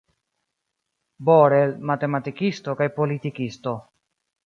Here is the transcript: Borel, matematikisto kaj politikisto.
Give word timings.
Borel, 1.27 1.77
matematikisto 1.91 2.77
kaj 2.83 2.91
politikisto. 2.99 3.79